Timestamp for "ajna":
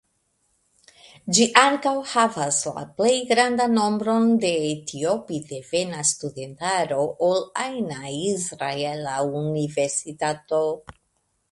7.67-8.03